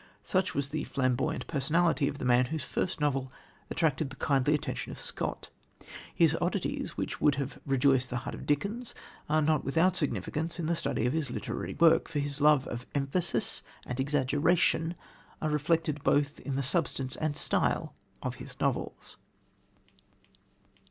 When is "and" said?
13.85-13.99, 17.17-17.37